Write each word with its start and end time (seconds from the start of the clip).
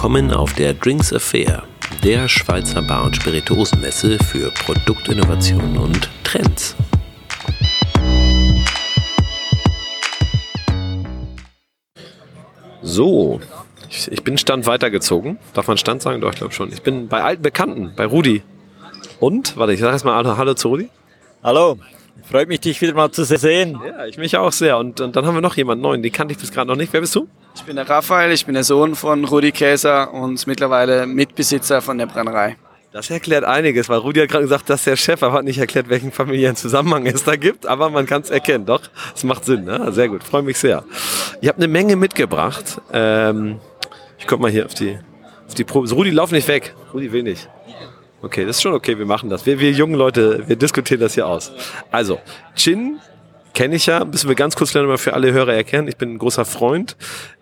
Willkommen 0.00 0.30
auf 0.30 0.54
der 0.54 0.72
Drinks 0.72 1.12
Affair, 1.12 1.64
der 2.02 2.26
Schweizer 2.26 2.80
Bar- 2.80 3.04
und 3.04 3.16
Spirituosenmesse 3.16 4.18
für 4.18 4.50
Produktinnovationen 4.50 5.76
und 5.76 6.08
Trends. 6.24 6.74
So, 12.80 13.42
ich, 13.90 14.10
ich 14.10 14.24
bin 14.24 14.38
Stand 14.38 14.64
weitergezogen. 14.64 15.38
Darf 15.52 15.68
man 15.68 15.76
Stand 15.76 16.00
sagen? 16.00 16.22
Doch, 16.22 16.30
ich 16.30 16.36
glaube 16.36 16.54
schon. 16.54 16.72
Ich 16.72 16.80
bin 16.80 17.08
bei 17.08 17.22
alten 17.22 17.42
Bekannten, 17.42 17.92
bei 17.94 18.06
Rudi. 18.06 18.42
Und, 19.20 19.58
warte, 19.58 19.74
ich 19.74 19.80
sage 19.80 19.92
erstmal 19.92 20.14
Hallo, 20.14 20.38
Hallo 20.38 20.54
zu 20.54 20.68
Rudi. 20.68 20.88
Hallo, 21.42 21.76
freut 22.24 22.48
mich, 22.48 22.60
dich 22.60 22.80
wieder 22.80 22.94
mal 22.94 23.10
zu 23.10 23.24
sehen. 23.24 23.78
Ja, 23.86 24.06
ich 24.06 24.16
mich 24.16 24.34
auch 24.38 24.52
sehr. 24.52 24.78
Und, 24.78 25.02
und 25.02 25.14
dann 25.14 25.26
haben 25.26 25.34
wir 25.34 25.42
noch 25.42 25.58
jemanden 25.58 25.82
neuen, 25.82 26.02
den 26.02 26.10
kannte 26.10 26.32
ich 26.32 26.40
bis 26.40 26.50
gerade 26.50 26.68
noch 26.68 26.76
nicht. 26.76 26.90
Wer 26.90 27.02
bist 27.02 27.14
du? 27.14 27.28
Ich 27.60 27.66
bin 27.66 27.76
der 27.76 27.88
Raphael, 27.88 28.32
ich 28.32 28.46
bin 28.46 28.54
der 28.54 28.64
Sohn 28.64 28.94
von 28.94 29.22
Rudi 29.26 29.52
Käser 29.52 30.14
und 30.14 30.46
mittlerweile 30.46 31.06
Mitbesitzer 31.06 31.82
von 31.82 31.98
der 31.98 32.06
Brennerei. 32.06 32.56
Das 32.90 33.10
erklärt 33.10 33.44
einiges, 33.44 33.90
weil 33.90 33.98
Rudi 33.98 34.20
hat 34.20 34.30
gerade 34.30 34.44
gesagt, 34.44 34.70
dass 34.70 34.84
der 34.84 34.96
Chef, 34.96 35.22
aber 35.22 35.34
hat 35.34 35.44
nicht 35.44 35.58
erklärt, 35.58 35.90
welchen 35.90 36.10
familiären 36.10 36.56
Zusammenhang 36.56 37.06
es 37.06 37.22
da 37.22 37.36
gibt, 37.36 37.66
aber 37.66 37.90
man 37.90 38.06
kann 38.06 38.22
es 38.22 38.30
erkennen. 38.30 38.64
Doch, 38.64 38.80
es 39.14 39.24
macht 39.24 39.44
Sinn. 39.44 39.64
Ne? 39.64 39.92
Sehr 39.92 40.08
gut, 40.08 40.24
freue 40.24 40.40
mich 40.40 40.56
sehr. 40.56 40.84
Ihr 41.42 41.50
habt 41.50 41.58
eine 41.58 41.68
Menge 41.68 41.96
mitgebracht. 41.96 42.80
Ähm, 42.94 43.60
ich 44.18 44.26
komme 44.26 44.42
mal 44.42 44.50
hier 44.50 44.64
auf 44.64 44.72
die, 44.72 44.98
auf 45.46 45.52
die 45.52 45.64
Probe. 45.64 45.90
Rudi, 45.90 46.10
lauf 46.10 46.32
nicht 46.32 46.48
weg. 46.48 46.74
Rudi 46.94 47.12
will 47.12 47.24
nicht. 47.24 47.46
Okay, 48.22 48.46
das 48.46 48.56
ist 48.56 48.62
schon 48.62 48.72
okay, 48.72 48.98
wir 48.98 49.06
machen 49.06 49.28
das. 49.28 49.44
Wir, 49.44 49.60
wir 49.60 49.70
jungen 49.70 49.96
Leute, 49.96 50.48
wir 50.48 50.56
diskutieren 50.56 51.00
das 51.00 51.12
hier 51.12 51.26
aus. 51.26 51.52
Also, 51.90 52.20
Chin 52.56 53.00
kenne 53.54 53.76
ich 53.76 53.86
ja, 53.86 54.04
müssen 54.04 54.28
wir 54.28 54.36
ganz 54.36 54.56
kurz 54.56 54.74
lernen, 54.74 54.88
mal 54.88 54.98
für 54.98 55.14
alle 55.14 55.32
Hörer 55.32 55.54
erkennen. 55.54 55.88
Ich 55.88 55.96
bin 55.96 56.14
ein 56.14 56.18
großer 56.18 56.44
Freund. 56.44 56.96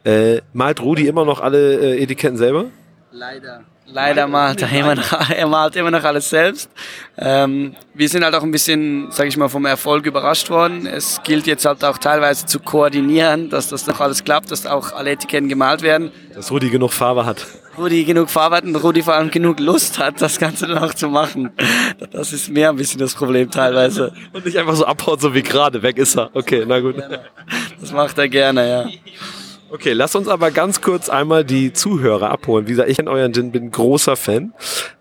Äh, 0.04 0.40
malt 0.52 0.80
Rudi 0.80 1.06
immer 1.06 1.24
noch 1.24 1.40
alle 1.40 1.96
äh, 1.96 2.02
Etiketten 2.02 2.36
selber? 2.36 2.66
Leider. 3.10 3.64
Leider 3.90 4.26
malt 4.26 4.60
er 4.60 4.70
immer 4.72 4.94
noch, 4.94 5.30
er 5.30 5.46
malt 5.46 5.74
immer 5.76 5.90
noch 5.90 6.04
alles 6.04 6.28
selbst. 6.28 6.70
Ähm, 7.16 7.74
wir 7.94 8.08
sind 8.08 8.22
halt 8.22 8.34
auch 8.34 8.42
ein 8.42 8.50
bisschen, 8.50 9.10
sage 9.10 9.30
ich 9.30 9.36
mal, 9.36 9.48
vom 9.48 9.64
Erfolg 9.64 10.04
überrascht 10.04 10.50
worden. 10.50 10.86
Es 10.86 11.20
gilt 11.24 11.46
jetzt 11.46 11.64
halt 11.64 11.82
auch 11.84 11.96
teilweise 11.96 12.44
zu 12.44 12.60
koordinieren, 12.60 13.48
dass 13.48 13.68
das 13.68 13.86
noch 13.86 14.00
alles 14.00 14.24
klappt, 14.24 14.50
dass 14.50 14.66
auch 14.66 14.92
alle 14.92 15.12
Etiketten 15.12 15.48
gemalt 15.48 15.80
werden. 15.80 16.10
Dass 16.34 16.50
Rudi 16.50 16.68
genug 16.68 16.92
Farbe 16.92 17.24
hat. 17.24 17.46
Rudi 17.78 18.04
genug 18.04 18.30
Farbe 18.30 18.56
hat 18.56 18.64
und 18.64 18.76
Rudi 18.76 19.02
vor 19.02 19.14
allem 19.14 19.30
genug 19.30 19.60
Lust 19.60 19.98
hat, 19.98 20.20
das 20.20 20.38
Ganze 20.38 20.66
dann 20.66 20.78
auch 20.78 20.94
zu 20.94 21.08
machen. 21.08 21.50
Das 22.10 22.32
ist 22.32 22.50
mehr 22.50 22.70
ein 22.70 22.76
bisschen 22.76 23.00
das 23.00 23.14
Problem 23.14 23.50
teilweise. 23.50 24.12
Und 24.32 24.44
nicht 24.44 24.56
einfach 24.56 24.74
so 24.74 24.84
abhaut, 24.84 25.20
so 25.20 25.34
wie 25.34 25.42
gerade. 25.42 25.82
Weg 25.82 25.98
ist 25.98 26.16
er. 26.16 26.30
Okay, 26.34 26.64
na 26.66 26.80
gut. 26.80 26.96
Das 27.80 27.92
macht 27.92 28.18
er 28.18 28.28
gerne, 28.28 28.68
ja. 28.68 28.86
Okay, 29.70 29.92
lass 29.92 30.14
uns 30.14 30.28
aber 30.28 30.50
ganz 30.50 30.80
kurz 30.80 31.10
einmal 31.10 31.44
die 31.44 31.74
Zuhörer 31.74 32.30
abholen. 32.30 32.66
Wie 32.66 32.70
gesagt, 32.70 32.88
ich 32.88 32.96
kenne 32.96 33.10
euren 33.10 33.34
Gin, 33.34 33.52
bin 33.52 33.70
großer 33.70 34.16
Fan. 34.16 34.54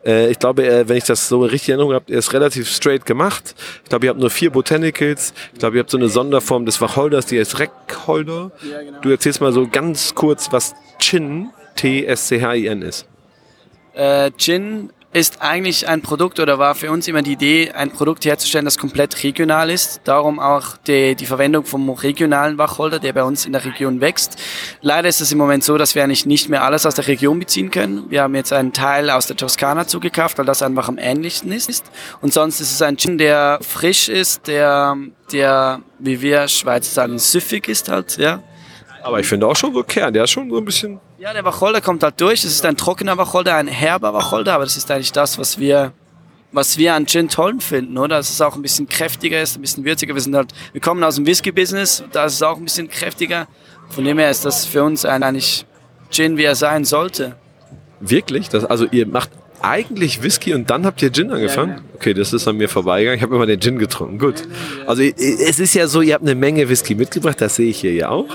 Äh, 0.06 0.30
ich 0.30 0.40
glaube, 0.40 0.68
äh, 0.68 0.90
wenn 0.90 0.98
ich 0.98 1.06
das 1.06 1.30
so 1.30 1.42
richtig 1.42 1.70
in 1.70 1.74
Erinnerung 1.76 1.94
habe, 1.94 2.12
ihr 2.12 2.20
ist 2.20 2.34
relativ 2.34 2.70
straight 2.70 3.06
gemacht. 3.06 3.56
Ich 3.84 3.90
glaube, 3.90 4.06
ihr 4.06 4.10
habt 4.10 4.20
nur 4.20 4.30
vier 4.30 4.50
Botanicals. 4.50 5.34
Ich 5.54 5.60
glaube, 5.60 5.78
ihr 5.78 5.80
habt 5.80 5.90
so 5.90 5.98
eine 5.98 6.10
Sonderform 6.10 6.66
des 6.66 6.82
Wacholders, 6.82 7.26
die 7.28 7.40
heißt 7.40 7.60
Reckholder. 7.60 8.52
Ja, 8.70 8.82
genau. 8.82 9.00
Du 9.00 9.10
erzählst 9.10 9.40
mal 9.40 9.54
so 9.54 9.68
ganz 9.72 10.14
kurz, 10.16 10.52
was 10.52 10.76
Chin, 11.00 11.50
T-S-C-H-I-N 11.78 12.82
ist. 12.82 13.08
Äh, 13.94 14.32
Gin 14.38 14.92
ist 15.14 15.42
eigentlich 15.42 15.88
ein 15.88 16.02
Produkt 16.02 16.40
oder 16.40 16.60
war 16.60 16.76
für 16.76 16.92
uns 16.92 17.08
immer 17.08 17.22
die 17.22 17.32
Idee, 17.32 17.72
ein 17.72 17.92
Produkt 17.92 18.26
herzustellen, 18.26 18.66
das 18.66 18.78
komplett 18.78 19.24
regional 19.24 19.70
ist. 19.70 20.02
Darum 20.04 20.40
auch 20.40 20.78
die, 20.86 21.16
die 21.16 21.26
Verwendung 21.26 21.66
vom 21.66 21.90
regionalen 21.90 22.58
Wacholder, 22.58 23.00
der 23.00 23.14
bei 23.14 23.24
uns 23.24 23.46
in 23.46 23.54
der 23.54 23.66
Region 23.66 24.02
wächst. 24.02 24.38
Leider 24.82 25.08
ist 25.08 25.22
es 25.22 25.32
im 25.32 25.38
Moment 25.38 25.64
so, 25.64 25.78
dass 25.78 25.96
wir 25.96 26.04
eigentlich 26.04 26.26
nicht 26.26 26.50
mehr 26.50 26.64
alles 26.64 26.86
aus 26.86 26.96
der 26.96 27.08
Region 27.08 27.40
beziehen 27.40 27.72
können. 27.72 28.12
Wir 28.12 28.22
haben 28.24 28.36
jetzt 28.36 28.54
einen 28.54 28.74
Teil 28.74 29.10
aus 29.10 29.28
der 29.28 29.38
Toskana 29.38 29.88
zugekauft, 29.88 30.38
weil 30.38 30.46
das 30.46 30.62
einfach 30.62 30.88
am 30.90 30.98
ähnlichsten 30.98 31.52
ist. 31.52 31.86
Und 32.22 32.34
sonst 32.34 32.60
ist 32.60 32.72
es 32.72 32.82
ein 32.82 32.98
Gin, 32.98 33.18
der 33.18 33.60
frisch 33.62 34.10
ist, 34.10 34.48
der, 34.48 34.96
der 35.32 35.82
wie 36.00 36.22
wir 36.22 36.48
Schweizer 36.48 36.92
sagen, 36.92 37.18
süffig 37.18 37.68
ist 37.68 37.90
halt, 37.90 38.18
ja. 38.18 38.44
Aber 39.08 39.22
ich 39.22 39.28
finde 39.28 39.48
auch 39.48 39.56
schon 39.56 39.74
so 39.74 39.84
Kern. 39.84 40.14
Der 40.14 40.26
ist 40.26 40.32
schon 40.32 40.50
so 40.50 40.58
ein 40.58 40.66
bisschen. 40.66 41.00
Ja, 41.18 41.32
der 41.32 41.46
Wacholder 41.46 41.80
kommt 41.80 42.04
halt 42.04 42.20
durch. 42.20 42.44
Es 42.44 42.52
ist 42.52 42.66
ein 42.66 42.76
trockener 42.76 43.18
Wacholder, 43.18 43.56
ein 43.56 43.68
herber 43.68 44.14
Wacholder, 44.14 44.54
aber 44.54 44.66
das 44.66 44.76
ist 44.76 44.92
eigentlich 44.92 45.14
das, 45.14 45.40
was 45.40 45.58
wir, 45.58 45.94
was 46.52 46.78
wir 46.78 46.94
an 46.94 47.06
Gin 47.06 47.30
toll 47.30 47.56
finden, 47.62 47.98
oder? 47.98 48.18
Dass 48.18 48.30
es 48.30 48.42
auch 48.42 48.56
ein 48.56 48.62
bisschen 48.62 48.90
kräftiger 48.90 49.42
ist, 49.42 49.56
ein 49.58 49.62
bisschen 49.62 49.86
würziger. 49.86 50.14
Wir 50.14 50.22
sind 50.22 50.36
halt, 50.36 50.54
wir 50.74 50.82
kommen 50.82 51.02
aus 51.06 51.16
dem 51.16 51.26
Whisky-Business, 51.26 52.04
da 52.12 52.26
ist 52.26 52.34
es 52.34 52.42
auch 52.42 52.58
ein 52.58 52.66
bisschen 52.66 52.90
kräftiger. 52.90 53.48
Von 53.90 54.04
dem 54.04 54.20
her 54.20 54.30
ist 54.30 54.44
das 54.44 54.66
für 54.66 54.84
uns 54.84 55.06
ein, 55.06 55.24
eigentlich 55.24 55.66
Gin, 56.10 56.36
wie 56.36 56.44
er 56.44 56.56
sein 56.56 56.84
sollte. 56.84 57.38
Wirklich? 58.02 58.50
Das, 58.50 58.66
also 58.66 58.88
ihr 58.92 59.08
macht 59.08 59.30
eigentlich 59.62 60.24
Whisky 60.24 60.54
und 60.54 60.70
dann 60.70 60.86
habt 60.86 61.02
ihr 61.02 61.12
Gin 61.12 61.32
angefangen? 61.32 61.76
Genau. 61.76 61.88
Okay, 61.96 62.14
das 62.14 62.34
ist 62.34 62.48
an 62.48 62.58
mir 62.58 62.70
vorbeigegangen. 62.70 63.18
Ich 63.18 63.24
habe 63.24 63.36
immer 63.36 63.46
den 63.46 63.60
Gin 63.60 63.80
getrunken. 63.80 64.20
Gut. 64.20 64.44
Also 64.86 65.02
es 65.04 65.60
ist 65.60 65.74
ja 65.74 65.88
so, 65.88 66.02
ihr 66.02 66.14
habt 66.14 66.24
eine 66.24 66.36
Menge 66.36 66.70
Whisky 66.70 66.96
mitgebracht, 66.96 67.42
das 67.42 67.56
sehe 67.56 67.70
ich 67.70 67.80
hier 67.80 67.94
ja 67.94 68.10
auch. 68.10 68.28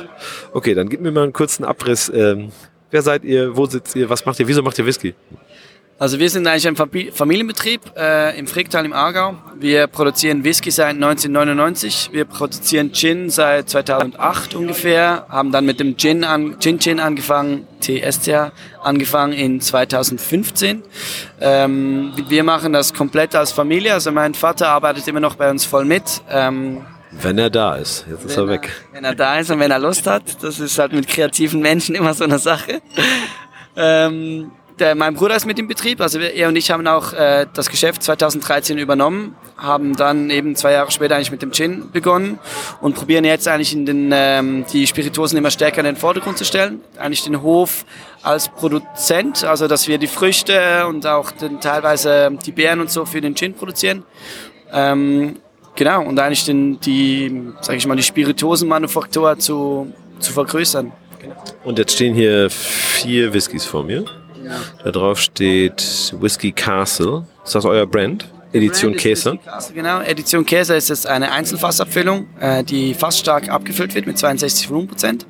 Okay, 0.52 0.74
dann 0.74 0.88
gib 0.88 1.00
mir 1.00 1.12
mal 1.12 1.24
einen 1.24 1.32
kurzen 1.32 1.64
Abriss. 1.64 2.10
Ähm, 2.14 2.50
wer 2.90 3.02
seid 3.02 3.24
ihr? 3.24 3.56
Wo 3.56 3.66
sitzt 3.66 3.94
ihr? 3.96 4.10
Was 4.10 4.26
macht 4.26 4.40
ihr? 4.40 4.48
Wieso 4.48 4.62
macht 4.62 4.78
ihr 4.78 4.86
Whisky? 4.86 5.14
Also 6.02 6.18
wir 6.18 6.30
sind 6.30 6.48
eigentlich 6.48 6.66
ein 6.66 7.12
Familienbetrieb 7.12 7.80
äh, 7.96 8.36
im 8.36 8.48
Fricktal 8.48 8.84
im 8.84 8.92
Aargau. 8.92 9.36
Wir 9.60 9.86
produzieren 9.86 10.42
Whisky 10.42 10.72
seit 10.72 10.96
1999. 10.96 12.08
Wir 12.10 12.24
produzieren 12.24 12.92
Gin 12.92 13.30
seit 13.30 13.70
2008 13.70 14.56
ungefähr. 14.56 15.26
Haben 15.28 15.52
dann 15.52 15.64
mit 15.64 15.78
dem 15.78 15.96
Gin 15.96 16.24
an, 16.24 16.56
Gin 16.58 16.80
Gin 16.80 16.98
angefangen, 16.98 17.68
TSCA 17.78 18.50
angefangen 18.82 19.32
in 19.32 19.60
2015. 19.60 20.82
Ähm, 21.40 22.12
wir 22.28 22.42
machen 22.42 22.72
das 22.72 22.92
komplett 22.92 23.36
als 23.36 23.52
Familie. 23.52 23.94
Also 23.94 24.10
mein 24.10 24.34
Vater 24.34 24.70
arbeitet 24.70 25.06
immer 25.06 25.20
noch 25.20 25.36
bei 25.36 25.48
uns 25.48 25.64
voll 25.64 25.84
mit. 25.84 26.02
Ähm, 26.28 26.84
Wenn 27.12 27.38
er 27.38 27.48
da 27.48 27.76
ist. 27.76 28.06
Jetzt 28.10 28.24
ist 28.24 28.36
er 28.36 28.48
weg. 28.48 28.72
wenn 28.90 29.04
er 29.04 29.14
da 29.14 29.38
ist 29.38 29.52
und 29.52 29.60
wenn 29.60 29.70
er 29.70 29.78
Lust 29.78 30.08
hat. 30.08 30.42
Das 30.42 30.58
ist 30.58 30.80
halt 30.80 30.94
mit 30.94 31.06
kreativen 31.06 31.60
Menschen 31.60 31.94
immer 31.94 32.12
so 32.12 32.24
eine 32.24 32.40
Sache. 32.40 32.82
Ähm, 33.76 34.50
der, 34.82 34.94
mein 34.96 35.14
Bruder 35.14 35.36
ist 35.36 35.46
mit 35.46 35.58
im 35.58 35.68
Betrieb, 35.68 36.00
also 36.00 36.18
er 36.18 36.48
und 36.48 36.56
ich 36.56 36.70
haben 36.70 36.86
auch 36.86 37.12
äh, 37.12 37.46
das 37.54 37.70
Geschäft 37.70 38.02
2013 38.02 38.78
übernommen, 38.78 39.36
haben 39.56 39.94
dann 39.94 40.28
eben 40.28 40.56
zwei 40.56 40.72
Jahre 40.72 40.90
später 40.90 41.14
eigentlich 41.14 41.30
mit 41.30 41.40
dem 41.40 41.52
Gin 41.52 41.90
begonnen 41.92 42.38
und 42.80 42.94
probieren 42.94 43.24
jetzt 43.24 43.46
eigentlich 43.46 43.72
in 43.72 43.86
den, 43.86 44.10
ähm, 44.12 44.64
die 44.72 44.86
Spirituosen 44.86 45.38
immer 45.38 45.50
stärker 45.50 45.78
in 45.78 45.86
den 45.86 45.96
Vordergrund 45.96 46.36
zu 46.36 46.44
stellen. 46.44 46.80
Eigentlich 46.98 47.22
den 47.22 47.42
Hof 47.42 47.84
als 48.22 48.48
Produzent, 48.48 49.44
also 49.44 49.68
dass 49.68 49.86
wir 49.86 49.98
die 49.98 50.08
Früchte 50.08 50.86
und 50.88 51.06
auch 51.06 51.30
den, 51.30 51.60
teilweise 51.60 52.36
die 52.44 52.52
Beeren 52.52 52.80
und 52.80 52.90
so 52.90 53.04
für 53.04 53.20
den 53.20 53.36
Gin 53.36 53.54
produzieren. 53.54 54.02
Ähm, 54.72 55.36
genau, 55.76 56.02
und 56.02 56.18
eigentlich 56.18 56.44
den, 56.44 56.80
die, 56.80 57.52
sag 57.60 57.76
ich 57.76 57.86
mal, 57.86 57.96
die 57.96 58.02
Spirituosenmanufaktur 58.02 59.38
zu, 59.38 59.92
zu 60.18 60.32
vergrößern. 60.32 60.90
Und 61.62 61.78
jetzt 61.78 61.92
stehen 61.94 62.14
hier 62.14 62.50
vier 62.50 63.32
Whiskys 63.32 63.64
vor 63.64 63.84
mir. 63.84 64.04
Da 64.84 64.90
drauf 64.90 65.18
steht 65.18 66.14
Whisky 66.20 66.52
Castle. 66.52 67.26
Ist 67.44 67.54
das 67.54 67.64
euer 67.64 67.86
Brand? 67.86 68.26
Edition 68.52 68.94
Käse. 68.94 69.38
Castle, 69.44 69.74
Genau, 69.74 70.00
Edition 70.00 70.44
Käse 70.44 70.74
ist 70.74 70.90
jetzt 70.90 71.06
eine 71.06 71.32
Einzelfassabfüllung, 71.32 72.26
äh, 72.38 72.62
die 72.62 72.94
fast 72.94 73.18
stark 73.18 73.48
abgefüllt 73.48 73.94
wird 73.94 74.06
mit 74.06 74.18
62 74.18 74.68
Volumenprozent. 74.68 75.26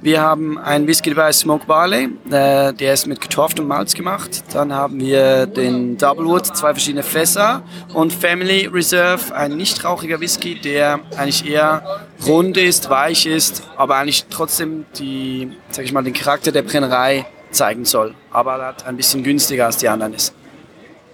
Wir 0.00 0.20
haben 0.20 0.56
einen 0.58 0.86
Whisky 0.86 1.10
dabei, 1.10 1.32
Smoke 1.32 1.66
Barley, 1.66 2.08
äh, 2.30 2.72
der 2.72 2.94
ist 2.94 3.06
mit 3.06 3.20
getorftem 3.20 3.66
Malz 3.66 3.94
gemacht. 3.94 4.44
Dann 4.52 4.72
haben 4.72 5.00
wir 5.00 5.46
den 5.46 5.96
Double 5.98 6.26
Wood, 6.26 6.46
zwei 6.46 6.72
verschiedene 6.72 7.02
Fässer 7.02 7.62
und 7.92 8.12
Family 8.12 8.66
Reserve, 8.66 9.34
ein 9.34 9.56
nicht 9.56 9.84
rauchiger 9.84 10.20
Whisky, 10.20 10.54
der 10.54 11.00
eigentlich 11.16 11.46
eher 11.48 11.82
rund 12.26 12.56
ist, 12.56 12.88
weich 12.88 13.26
ist, 13.26 13.64
aber 13.76 13.96
eigentlich 13.96 14.26
trotzdem 14.30 14.84
die, 14.98 15.50
sag 15.70 15.84
ich 15.84 15.92
mal, 15.92 16.04
den 16.04 16.14
Charakter 16.14 16.52
der 16.52 16.62
Brennerei 16.62 17.26
zeigen 17.50 17.84
soll. 17.84 18.14
Aber 18.30 18.52
halt 18.64 18.84
ein 18.86 18.96
bisschen 18.96 19.22
günstiger 19.22 19.66
als 19.66 19.76
die 19.78 19.88
anderen 19.88 20.14
ist. 20.14 20.34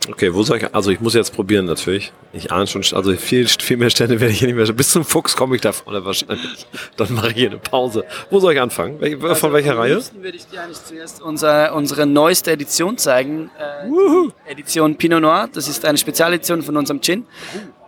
Okay, 0.09 0.33
wo 0.33 0.45
soll 0.45 0.59
ich, 0.59 0.73
also 0.73 0.93
ich 0.93 1.01
muss 1.01 1.15
jetzt 1.15 1.35
probieren 1.35 1.67
natürlich. 1.67 2.13
Ich 2.33 2.53
ahne 2.53 2.69
schon, 2.69 2.85
also 2.93 3.13
viel, 3.17 3.49
viel 3.49 3.77
mehr 3.77 3.91
Stände 3.91 4.21
werde 4.21 4.33
ich 4.33 4.39
hier 4.39 4.47
nicht 4.47 4.55
mehr, 4.57 4.67
bis 4.73 4.91
zum 4.91 5.05
Fuchs 5.05 5.35
komme 5.35 5.57
ich 5.57 5.63
da 5.63 5.73
vorne 5.73 6.05
wahrscheinlich. 6.05 6.65
Dann 6.97 7.13
mache 7.15 7.29
ich 7.31 7.35
hier 7.35 7.49
eine 7.51 7.59
Pause. 7.59 8.05
Wo 8.31 8.39
soll 8.39 8.53
ich 8.55 8.61
anfangen? 8.61 9.01
Wel- 9.01 9.19
Von 9.19 9.31
Also, 9.31 9.53
welcher 9.53 9.73
am 9.73 9.79
Reihe? 9.79 10.01
würde 10.21 10.37
ich 10.37 10.47
dir 10.47 10.63
eigentlich 10.63 10.85
zuerst 10.85 11.21
unsere, 11.23 11.73
unsere 11.75 12.07
neueste 12.07 12.53
Edition 12.53 12.99
zeigen. 12.99 13.51
Äh, 13.59 14.53
Edition 14.53 14.95
Pinot 14.97 15.23
Noir. 15.23 15.49
Das 15.53 15.67
ist 15.67 15.85
eine 15.85 15.99
Spezialedition 15.99 16.63
von 16.63 16.77
unserem 16.77 17.01
Gin. 17.01 17.27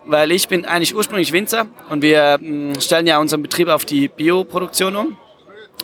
Weil 0.05 0.31
ich 0.33 0.47
bin 0.49 0.65
eigentlich 0.65 0.93
ursprünglich 0.95 1.31
Winzer 1.31 1.67
und 1.89 2.01
wir 2.01 2.37
mh, 2.41 2.81
stellen 2.81 3.07
ja 3.07 3.19
unseren 3.19 3.43
Betrieb 3.43 3.69
auf 3.69 3.85
die 3.85 4.09
Bioproduktion 4.09 4.95
um. 4.97 5.17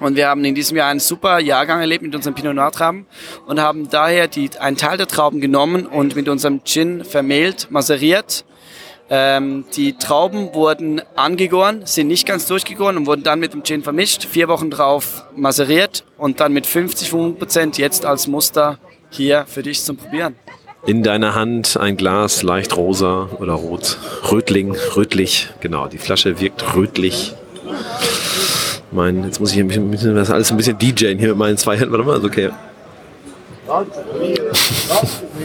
Und 0.01 0.15
wir 0.15 0.27
haben 0.27 0.43
in 0.43 0.55
diesem 0.55 0.75
Jahr 0.77 0.89
einen 0.89 0.99
super 0.99 1.39
Jahrgang 1.39 1.79
erlebt 1.79 2.03
mit 2.03 2.13
unseren 2.15 2.35
Pinot 2.35 2.55
Noir 2.55 2.71
Trauben 2.71 3.05
und 3.47 3.61
haben 3.61 3.89
daher 3.89 4.27
die, 4.27 4.49
einen 4.59 4.77
Teil 4.77 4.97
der 4.97 5.07
Trauben 5.07 5.39
genommen 5.39 5.85
und 5.85 6.15
mit 6.15 6.27
unserem 6.27 6.63
Gin 6.63 7.03
vermehlt, 7.05 7.67
maseriert 7.69 8.45
Ähm, 9.07 9.65
die 9.75 9.93
Trauben 9.93 10.55
wurden 10.55 10.99
angegoren, 11.15 11.81
sind 11.85 12.07
nicht 12.07 12.25
ganz 12.25 12.47
durchgegoren 12.47 12.97
und 12.97 13.05
wurden 13.05 13.21
dann 13.21 13.39
mit 13.39 13.53
dem 13.53 13.63
Gin 13.63 13.83
vermischt, 13.83 14.25
vier 14.25 14.47
Wochen 14.47 14.71
drauf 14.71 15.25
maseriert 15.35 16.03
und 16.17 16.39
dann 16.39 16.53
mit 16.53 16.65
50 16.65 17.11
Prozent 17.37 17.77
jetzt 17.77 18.03
als 18.03 18.25
Muster 18.25 18.79
hier 19.11 19.45
für 19.47 19.61
dich 19.61 19.83
zum 19.83 19.97
Probieren. 19.97 20.35
In 20.87 21.03
deiner 21.03 21.35
Hand 21.35 21.77
ein 21.77 21.97
Glas, 21.97 22.41
leicht 22.41 22.77
rosa 22.77 23.29
oder 23.39 23.53
rot. 23.53 23.97
Rötling, 24.31 24.75
rötlich, 24.95 25.49
genau. 25.59 25.87
Die 25.87 25.99
Flasche 25.99 26.39
wirkt 26.39 26.75
rötlich. 26.75 27.35
Mein, 28.95 29.25
jetzt 29.25 29.41
muss 29.41 29.51
ich 29.51 29.59
ein 29.59 29.67
bisschen, 29.67 29.91
bisschen- 29.91 30.15
das 30.15 30.31
alles 30.31 30.49
ein 30.51 30.57
bisschen 30.57 30.77
DJen 30.79 31.19
hier 31.19 31.27
mit 31.29 31.37
meinen 31.37 31.57
zwei 31.57 31.75
Händen. 31.77 31.91
Warte 31.91 32.05
mal, 32.05 32.17
ist 32.17 32.23
okay. 32.23 32.49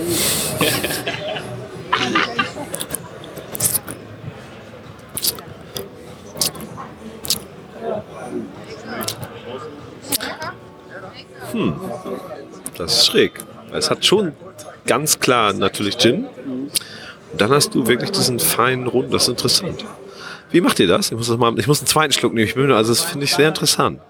Hm, 11.53 11.75
das 12.77 12.93
ist 12.99 13.07
schräg. 13.07 13.33
Es 13.73 13.91
hat 13.91 14.05
schon 14.05 14.33
ganz 14.87 15.19
klar 15.21 15.53
natürlich 15.53 15.97
Gin. 15.99 16.27
Und 16.47 16.71
dann 17.41 17.51
hast 17.51 17.75
du 17.75 17.87
wirklich 17.87 18.11
diesen 18.11 18.39
feinen 18.39 18.87
Rund, 18.87 19.13
das 19.15 19.25
ist 19.25 19.29
interessant. 19.29 19.85
Wie 20.51 20.61
macht 20.61 20.81
ihr 20.81 20.89
das? 20.89 21.11
Ich 21.11 21.17
muss, 21.17 21.29
das 21.29 21.37
mal, 21.37 21.57
ich 21.59 21.67
muss 21.67 21.81
einen 21.81 21.87
zweiten 21.87 22.13
Schluck 22.13 22.35
nehmen. 22.35 22.47
Ich 22.47 22.55
bin, 22.55 22.71
also 22.73 22.93
das 22.93 23.03
finde 23.03 23.25
ich 23.25 23.35
sehr 23.35 23.49
interessant. 23.49 24.01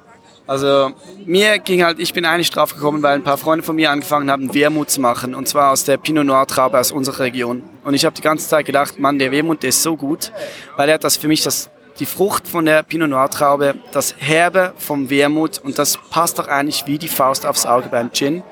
Also 0.47 0.91
mir 1.27 1.59
ging 1.61 1.85
halt, 1.85 2.01
ich 2.01 2.13
bin 2.13 2.25
eigentlich 2.25 2.51
drauf 2.51 2.75
gekommen, 2.75 3.03
weil 3.03 3.15
ein 3.15 3.23
paar 3.23 3.39
Freunde 3.39 3.63
von 3.63 3.77
mir 3.77 3.91
angefangen 3.91 4.31
haben, 4.31 4.53
Wermut 4.53 4.91
zu 4.91 5.01
machen. 5.01 5.35
Und 5.35 5.47
zwar 5.47 5.71
aus 5.71 5.85
der 5.85 5.97
Pinot 5.97 6.27
Noir 6.27 6.47
Traube 6.47 6.79
aus 6.79 6.91
unserer 6.91 7.21
Region. 7.21 7.63
Und 7.85 7.95
ich 7.95 8.05
habe 8.05 8.17
die 8.17 8.23
ganze 8.23 8.49
Zeit 8.49 8.67
gedacht, 8.67 8.99
Mann, 8.99 9.19
der 9.19 9.31
Wermut, 9.31 9.63
der 9.63 9.69
ist 9.69 9.83
so 9.83 9.97
gut, 9.97 10.33
weil 10.77 10.89
er 10.89 10.95
hat 10.95 11.05
das 11.05 11.17
für 11.17 11.29
mich 11.29 11.43
das 11.43 11.71
die 12.01 12.07
Frucht 12.07 12.49
von 12.49 12.65
der 12.65 12.83
Pinot 12.83 13.11
Noir 13.11 13.29
Traube, 13.29 13.75
das 13.93 14.15
Herbe 14.19 14.73
vom 14.77 15.11
Wermut 15.11 15.59
und 15.59 15.79
das 15.79 15.99
passt 16.11 16.39
doch 16.39 16.49
eigentlich 16.49 16.87
wie 16.87 16.99
die 16.99 17.09
Faust 17.09 17.45
aufs 17.45 17.67
Auge 17.67 17.89
beim 17.91 18.11
Gin. 18.11 18.43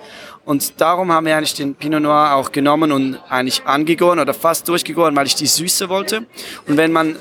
Und 0.45 0.81
darum 0.81 1.13
haben 1.13 1.27
wir 1.27 1.37
eigentlich 1.37 1.55
den 1.55 1.75
Pinot 1.75 2.03
Noir 2.03 2.35
auch 2.35 2.53
genommen 2.53 2.93
und 2.93 3.19
eigentlich 3.29 3.67
angegoren 3.67 4.19
oder 4.19 4.35
fast 4.35 4.69
durchgegoren, 4.69 5.17
weil 5.17 5.27
ich 5.27 5.35
die 5.35 5.47
Süße 5.47 5.89
wollte. 5.89 6.27
Und 6.67 6.77
wenn 6.77 6.93
man 6.93 7.17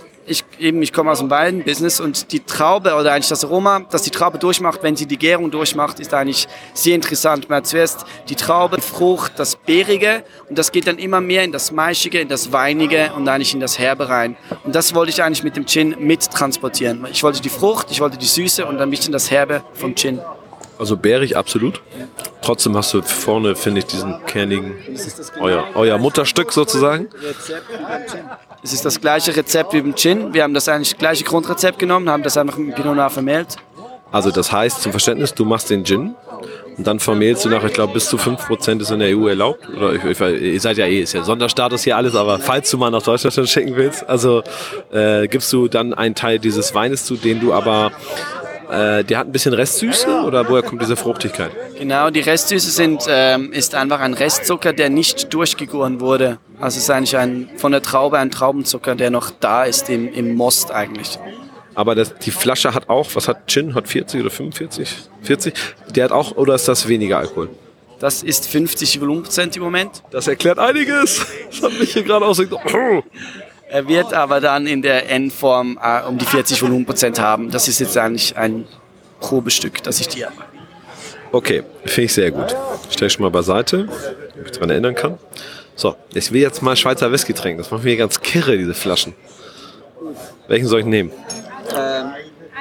eben, 0.60 0.82
ich 0.82 0.94
komme 0.94 1.12
aus 1.12 1.20
dem 1.20 1.30
Weinbusiness 1.30 2.00
und 2.00 2.32
die 2.32 2.40
Traube 2.40 2.96
oder 2.96 3.14
eigentlich 3.14 3.30
das 3.30 3.44
Aroma, 3.44 3.82
das 3.90 4.04
die 4.04 4.10
Traube 4.10 4.38
durchmacht, 4.38 4.84
wenn 4.84 4.96
sie 4.96 5.06
die 5.06 5.18
Gärung 5.18 5.52
durchmacht, 5.52 6.00
ist 6.00 6.14
eigentlich 6.14 6.48
sehr 6.74 6.96
interessant. 6.96 7.50
Man 7.50 7.58
hat 7.58 7.68
zuerst 7.68 8.06
die 8.30 8.36
Traube, 8.36 8.78
die 8.78 8.82
Frucht, 8.82 9.34
das 9.38 9.56
Beerige 9.56 10.24
und 10.50 10.58
das 10.58 10.72
geht 10.72 10.88
dann 10.88 10.98
immer 10.98 11.22
mehr 11.22 11.44
in 11.44 11.52
das 11.52 11.72
Maischige, 11.72 12.20
in 12.20 12.28
das 12.28 12.52
Weinige 12.52 13.12
und 13.16 13.28
eigentlich 13.28 13.54
in 13.54 13.60
das 13.60 13.80
Herbe 13.80 14.10
rein. 14.10 14.38
Und 14.64 14.76
das 14.76 14.94
wollte 14.94 15.12
ich 15.12 15.22
eigentlich 15.24 15.44
mit 15.44 15.56
dem 15.56 15.66
Gin 15.66 15.96
mit 16.00 16.30
transportieren. 16.30 17.06
Ich 17.12 17.24
wollte 17.24 17.42
die 17.42 17.50
Frucht, 17.50 17.88
ich 17.92 18.02
wollte 18.02 18.18
die 18.18 18.26
Süße 18.26 18.66
und 18.66 18.80
ein 18.80 18.90
bisschen 18.90 19.14
das 19.14 19.32
Herbe 19.32 19.64
vom 19.74 19.96
Gin. 19.96 20.20
Also 20.80 20.96
bärig 20.96 21.36
absolut. 21.36 21.82
Trotzdem 22.42 22.78
hast 22.78 22.94
du 22.94 23.02
vorne, 23.02 23.56
finde 23.56 23.80
ich, 23.80 23.88
diesen 23.88 24.24
kernigen, 24.26 24.76
euer, 25.40 25.66
euer 25.74 25.98
Mutterstück 25.98 26.54
sozusagen. 26.54 27.10
Es 28.64 28.74
ist 28.74 28.86
das 28.86 29.00
gleiche 29.00 29.36
Rezept 29.36 29.74
wie 29.74 29.82
beim 29.82 29.96
Gin. 29.96 30.34
Wir 30.34 30.44
haben 30.44 30.54
das 30.54 30.68
eigentlich 30.68 30.98
gleiche 30.98 31.24
Grundrezept 31.24 31.80
genommen, 31.80 32.10
haben 32.10 32.24
das 32.24 32.38
einfach 32.38 32.58
mit 32.58 32.76
Pinot 32.76 32.96
Noir 32.96 33.10
vermehlt. 33.10 33.56
Also 34.12 34.32
das 34.32 34.52
heißt, 34.52 34.82
zum 34.82 34.92
Verständnis, 34.92 35.34
du 35.34 35.46
machst 35.46 35.70
den 35.70 35.84
Gin 35.84 36.16
und 36.78 36.88
dann 36.88 37.00
vermehlst 37.00 37.44
du 37.44 37.50
nach, 37.50 37.64
ich 37.64 37.74
glaube, 37.74 37.94
bis 37.94 38.08
zu 38.08 38.18
5% 38.18 38.82
ist 38.82 38.92
in 38.92 39.00
der 39.00 39.18
EU 39.18 39.28
erlaubt. 39.28 39.68
Oder 39.70 39.94
ich, 39.94 40.04
ich, 40.04 40.20
ihr 40.20 40.60
seid 40.62 40.78
ja 40.78 40.86
eh, 40.86 41.02
ist 41.02 41.14
ja 41.14 41.24
Sonderstatus 41.24 41.84
hier 41.84 41.98
alles, 41.98 42.16
aber 42.16 42.40
falls 42.40 42.70
du 42.70 42.78
mal 42.78 42.90
nach 42.90 43.02
Deutschland 43.02 43.50
schicken 43.50 43.76
willst, 43.76 44.08
also 44.08 44.44
äh, 44.92 45.28
gibst 45.28 45.52
du 45.52 45.68
dann 45.68 45.94
einen 45.94 46.16
Teil 46.16 46.40
dieses 46.40 46.74
Weines 46.74 47.06
zu, 47.06 47.16
den 47.16 47.40
du 47.40 47.54
aber, 47.54 47.92
äh, 48.72 49.04
der 49.04 49.18
hat 49.18 49.28
ein 49.28 49.32
bisschen 49.32 49.54
Restsüße 49.54 50.08
oder 50.26 50.48
woher 50.48 50.64
kommt 50.64 50.82
diese 50.82 50.96
Fruchtigkeit? 50.96 51.52
Genau, 51.78 52.10
die 52.10 52.22
Restsüße 52.22 52.70
sind, 52.70 53.04
ähm, 53.10 53.52
ist 53.52 53.76
einfach 53.76 54.00
ein 54.00 54.14
Restzucker, 54.14 54.72
der 54.72 54.90
nicht 54.90 55.34
durchgegoren 55.34 56.00
wurde. 56.00 56.38
Also 56.60 56.78
es 56.78 56.84
ist 56.84 56.90
eigentlich 56.90 57.18
ein, 57.18 57.50
von 57.58 57.72
der 57.72 57.82
Traube 57.82 58.18
ein 58.18 58.32
Traubenzucker, 58.32 58.96
der 58.96 59.12
noch 59.12 59.32
da 59.32 59.64
ist 59.64 59.90
im, 59.90 60.12
im 60.12 60.36
Most 60.36 60.72
eigentlich. 60.72 61.20
Aber 61.76 61.94
das, 61.94 62.16
die 62.16 62.32
Flasche 62.32 62.74
hat 62.74 62.90
auch, 62.90 63.08
was 63.14 63.28
hat 63.28 63.46
Gin? 63.48 63.76
Hat 63.76 63.88
40 63.88 64.22
oder 64.22 64.32
45? 64.32 64.90
40? 65.22 65.54
Der 65.96 66.06
hat 66.06 66.12
auch, 66.12 66.36
oder 66.36 66.56
ist 66.56 66.68
das 66.68 66.88
weniger 66.88 67.20
Alkohol? 67.20 67.50
Das 68.00 68.24
ist 68.24 68.48
50 68.48 69.00
Volumenprozent 69.00 69.56
im 69.56 69.64
Moment. 69.64 70.04
Das 70.10 70.28
erklärt 70.28 70.58
einiges. 70.58 71.26
Das 71.52 71.62
hat 71.62 71.80
mich 71.80 71.94
hier 71.94 72.04
gerade 72.04 72.26
ausgedacht. 72.26 72.66
Er 73.70 73.88
wird 73.88 74.14
aber 74.14 74.40
dann 74.40 74.66
in 74.66 74.82
der 74.82 75.10
N-Form 75.10 75.80
äh, 75.82 76.02
um 76.08 76.18
die 76.18 76.26
40 76.26 76.62
Volumenprozent 76.62 77.20
haben. 77.20 77.52
Das 77.52 77.68
ist 77.68 77.80
jetzt 77.80 77.98
eigentlich 77.98 78.36
ein 78.38 78.66
Probestück, 79.20 79.84
das 79.84 80.00
ich 80.00 80.08
dir 80.08 80.28
habe. 80.28 80.38
Okay, 81.32 81.64
finde 81.86 82.06
ich 82.06 82.14
sehr 82.14 82.32
gut. 82.32 82.56
Stell 82.90 83.08
ich 83.08 83.20
mal 83.20 83.30
beiseite, 83.30 83.88
ob 83.90 84.38
ich 84.38 84.44
mich 84.44 84.52
daran 84.54 84.70
erinnern 84.70 84.96
kann. 84.96 85.18
So, 85.78 85.96
ich 86.14 86.32
will 86.32 86.42
jetzt 86.42 86.62
mal 86.64 86.76
Schweizer 86.76 87.12
Whisky 87.12 87.34
trinken. 87.34 87.60
Das 87.60 87.70
macht 87.72 87.84
mir 87.84 87.96
ganz 87.98 88.20
kirre, 88.20 88.58
diese 88.58 88.74
Flaschen. 88.74 89.14
Welchen 90.48 90.68
soll 90.68 90.80
ich 90.80 90.86
nehmen? 90.88 91.12
Ähm, 91.76 92.06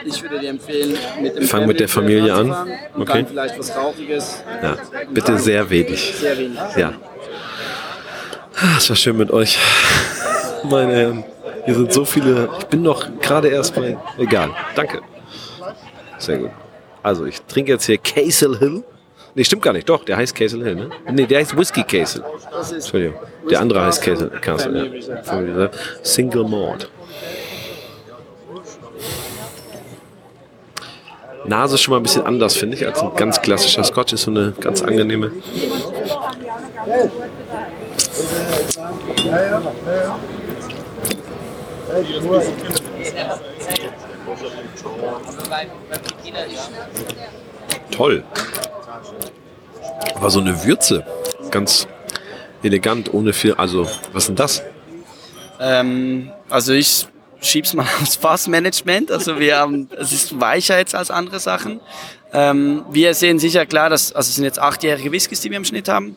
ich 0.04 0.22
würde 0.22 0.38
dir 0.38 0.50
empfehlen, 0.50 0.96
mit 1.22 1.34
dem 1.34 1.40
Wir 1.40 1.48
fangen 1.48 1.66
mit 1.66 1.80
der 1.80 1.88
Familie 1.88 2.34
an. 2.34 2.50
Und 2.94 3.02
Okay. 3.02 3.12
dann 3.22 3.26
vielleicht 3.26 3.58
was 3.58 3.74
Rauchiges. 3.74 4.44
Ja, 4.62 4.76
bitte 5.10 5.38
sehr 5.38 5.68
wenig. 5.70 6.14
Sehr 6.20 6.36
wenig. 6.36 6.58
Ja. 6.76 6.92
Ah, 8.54 8.76
Es 8.76 8.88
war 8.90 8.96
schön 8.96 9.16
mit 9.16 9.30
euch. 9.30 9.58
Meine 10.64 10.92
Herren, 10.94 11.24
hier 11.64 11.74
sind 11.74 11.92
so 11.94 12.04
viele. 12.04 12.50
Ich 12.58 12.66
bin 12.66 12.82
noch 12.82 13.06
gerade 13.22 13.48
erst 13.48 13.74
bei. 13.74 13.96
Egal. 14.19 14.50
Danke. 14.74 15.00
Sehr 16.19 16.36
gut. 16.38 16.50
Also, 17.02 17.24
ich 17.24 17.40
trinke 17.42 17.72
jetzt 17.72 17.86
hier 17.86 17.96
Castle 17.98 18.58
Hill. 18.58 18.84
Nee, 19.36 19.44
stimmt 19.44 19.60
gar 19.60 19.74
nicht. 19.74 19.86
Doch, 19.86 20.02
der 20.02 20.16
heißt 20.16 20.34
Castle 20.34 20.64
Hill, 20.64 20.74
ne? 20.76 20.90
Nee, 21.12 21.26
der 21.26 21.40
heißt 21.40 21.54
Whisky 21.54 21.82
Castle. 21.82 22.24
Entschuldigung. 22.72 23.16
Der 23.50 23.60
andere 23.60 23.84
heißt 23.84 24.02
Castle. 24.02 24.30
Castle 24.40 25.02
ja. 25.30 25.70
Single 26.02 26.48
Malt. 26.48 26.88
Nase 31.44 31.74
ist 31.74 31.82
schon 31.82 31.92
mal 31.92 31.98
ein 31.98 32.02
bisschen 32.02 32.24
anders, 32.24 32.56
finde 32.56 32.78
ich, 32.78 32.86
als 32.86 33.02
ein 33.02 33.14
ganz 33.14 33.42
klassischer 33.42 33.84
Scotch. 33.84 34.14
Ist 34.14 34.22
so 34.22 34.30
eine 34.30 34.54
ganz 34.58 34.80
angenehme. 34.80 35.30
Toll. 47.90 48.24
Aber 50.14 50.31
so 50.31 50.40
eine 50.40 50.64
Würze. 50.64 51.05
Ganz 51.50 51.86
elegant, 52.62 53.12
ohne 53.12 53.32
viel. 53.32 53.55
Also, 53.55 53.88
was 54.12 54.26
denn 54.26 54.36
das? 54.36 54.62
Ähm, 55.60 56.31
also 56.48 56.72
ich 56.72 57.06
schieb's 57.40 57.74
mal 57.74 57.86
aufs 58.02 58.16
Fassmanagement. 58.16 59.10
Also 59.10 59.38
wir 59.38 59.58
haben, 59.58 59.88
es 59.98 60.12
ist 60.12 60.40
weicher 60.40 60.78
jetzt 60.78 60.94
als 60.94 61.10
andere 61.10 61.40
Sachen. 61.40 61.81
Ähm, 62.32 62.84
wir 62.90 63.14
sehen 63.14 63.38
sicher 63.38 63.66
klar, 63.66 63.88
dass, 63.88 64.12
also 64.12 64.28
es 64.28 64.34
sind 64.34 64.44
jetzt 64.44 64.58
achtjährige 64.58 65.12
Whiskys, 65.12 65.40
die 65.40 65.50
wir 65.50 65.56
im 65.56 65.64
Schnitt 65.64 65.88
haben. 65.88 66.16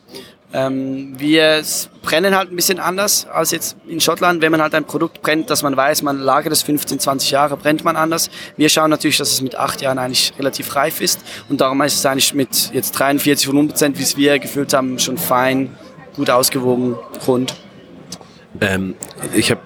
Ähm, 0.52 1.14
wir 1.16 1.62
brennen 2.02 2.34
halt 2.34 2.50
ein 2.50 2.56
bisschen 2.56 2.80
anders 2.80 3.26
als 3.32 3.52
jetzt 3.52 3.76
in 3.86 4.00
Schottland. 4.00 4.42
Wenn 4.42 4.50
man 4.50 4.60
halt 4.60 4.74
ein 4.74 4.84
Produkt 4.84 5.22
brennt, 5.22 5.48
dass 5.48 5.62
man 5.62 5.76
weiß, 5.76 6.02
man 6.02 6.18
lagert 6.18 6.52
es 6.52 6.62
15, 6.62 6.98
20 6.98 7.30
Jahre, 7.30 7.56
brennt 7.56 7.84
man 7.84 7.94
anders. 7.94 8.30
Wir 8.56 8.68
schauen 8.68 8.90
natürlich, 8.90 9.16
dass 9.16 9.30
es 9.30 9.42
mit 9.42 9.54
acht 9.54 9.80
Jahren 9.80 9.98
eigentlich 9.98 10.32
relativ 10.38 10.74
reif 10.74 11.00
ist. 11.00 11.20
Und 11.48 11.60
darum 11.60 11.80
ist 11.82 11.94
es 11.94 12.06
eigentlich 12.06 12.34
mit 12.34 12.70
jetzt 12.72 12.92
43 12.98 13.46
Volumenprozent, 13.46 13.98
wie 13.98 14.02
es 14.02 14.16
wir 14.16 14.40
gefüllt 14.40 14.72
haben, 14.72 14.98
schon 14.98 15.18
fein, 15.18 15.76
gut 16.16 16.30
ausgewogen, 16.30 16.96
rund. 17.26 17.54
Ähm, 18.60 18.96
ich 19.32 19.52
habe 19.52 19.60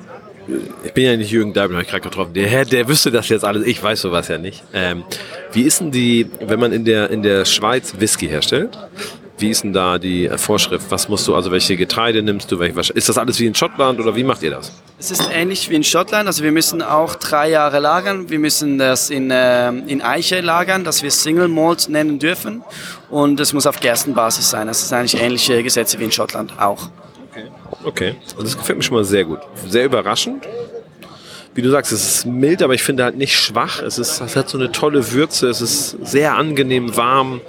ich 0.84 0.92
bin 0.92 1.04
ja 1.04 1.16
nicht 1.16 1.30
Jürgen 1.30 1.52
Deibel, 1.52 1.76
habe 1.76 1.84
ich 1.84 1.90
gerade 1.90 2.02
getroffen. 2.02 2.34
Der 2.34 2.64
der 2.64 2.88
wüsste 2.88 3.10
das 3.10 3.28
jetzt 3.28 3.44
alles. 3.44 3.66
Ich 3.66 3.82
weiß 3.82 4.00
sowas 4.00 4.28
ja 4.28 4.38
nicht. 4.38 4.62
Ähm, 4.72 5.04
wie 5.52 5.62
ist 5.62 5.80
denn 5.80 5.90
die, 5.90 6.28
wenn 6.40 6.60
man 6.60 6.72
in 6.72 6.84
der, 6.84 7.10
in 7.10 7.22
der 7.22 7.44
Schweiz 7.44 7.94
Whisky 7.98 8.28
herstellt? 8.28 8.78
Wie 9.36 9.50
ist 9.50 9.64
denn 9.64 9.72
da 9.72 9.98
die 9.98 10.30
Vorschrift? 10.36 10.86
Was 10.90 11.08
musst 11.08 11.26
du, 11.26 11.34
also 11.34 11.50
welche 11.50 11.76
Getreide 11.76 12.22
nimmst 12.22 12.52
du? 12.52 12.60
Welche, 12.60 12.92
ist 12.92 13.08
das 13.08 13.18
alles 13.18 13.40
wie 13.40 13.46
in 13.46 13.54
Schottland 13.54 13.98
oder 13.98 14.14
wie 14.14 14.22
macht 14.22 14.42
ihr 14.44 14.52
das? 14.52 14.70
Es 14.96 15.10
ist 15.10 15.28
ähnlich 15.32 15.68
wie 15.68 15.74
in 15.74 15.82
Schottland. 15.82 16.28
Also 16.28 16.44
wir 16.44 16.52
müssen 16.52 16.82
auch 16.82 17.16
drei 17.16 17.50
Jahre 17.50 17.80
lagern. 17.80 18.30
Wir 18.30 18.38
müssen 18.38 18.78
das 18.78 19.10
in, 19.10 19.32
äh, 19.32 19.70
in 19.70 20.02
Eiche 20.02 20.40
lagern, 20.40 20.84
dass 20.84 21.02
wir 21.02 21.10
Single 21.10 21.48
Malt 21.48 21.88
nennen 21.88 22.20
dürfen. 22.20 22.62
Und 23.10 23.40
es 23.40 23.52
muss 23.52 23.66
auf 23.66 23.80
Gerstenbasis 23.80 24.50
sein. 24.50 24.68
Das 24.68 24.88
sind 24.88 24.96
eigentlich 24.96 25.20
ähnliche 25.20 25.62
Gesetze 25.64 25.98
wie 25.98 26.04
in 26.04 26.12
Schottland 26.12 26.52
auch. 26.60 26.88
Okay, 27.84 28.14
also 28.30 28.42
das 28.42 28.56
gefällt 28.56 28.78
mir 28.78 28.82
schon 28.82 28.96
mal 28.96 29.04
sehr 29.04 29.24
gut. 29.24 29.40
Sehr 29.68 29.84
überraschend. 29.84 30.46
Wie 31.54 31.62
du 31.62 31.70
sagst, 31.70 31.92
es 31.92 32.04
ist 32.04 32.26
mild, 32.26 32.62
aber 32.62 32.74
ich 32.74 32.82
finde 32.82 33.04
halt 33.04 33.16
nicht 33.16 33.36
schwach. 33.36 33.80
Es, 33.80 33.98
ist, 33.98 34.20
es 34.20 34.34
hat 34.34 34.48
so 34.48 34.58
eine 34.58 34.72
tolle 34.72 35.12
Würze. 35.12 35.48
Es 35.48 35.60
ist 35.60 35.90
sehr 36.02 36.34
angenehm 36.34 36.96
warm. 36.96 37.40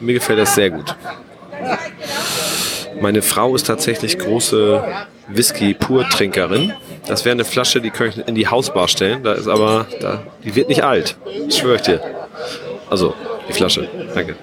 Mir 0.00 0.14
gefällt 0.14 0.38
das 0.38 0.54
sehr 0.54 0.70
gut. 0.70 0.94
Meine 3.00 3.22
Frau 3.22 3.54
ist 3.54 3.66
tatsächlich 3.66 4.18
große 4.18 4.84
Whisky-Pur-Trinkerin. 5.28 6.74
Das 7.06 7.24
wäre 7.24 7.32
eine 7.32 7.44
Flasche, 7.44 7.80
die 7.80 7.90
könnte 7.90 8.20
ich 8.20 8.28
in 8.28 8.34
die 8.34 8.48
Hausbar 8.48 8.86
stellen. 8.88 9.22
Da 9.22 9.32
ist 9.32 9.48
aber, 9.48 9.86
da, 10.00 10.22
die 10.44 10.54
wird 10.54 10.68
nicht 10.68 10.84
alt. 10.84 11.16
Schwöre 11.48 11.76
ich 11.76 11.82
dir. 11.82 12.00
Also, 12.90 13.14
die 13.48 13.52
Flasche. 13.54 13.88
Danke. 14.14 14.36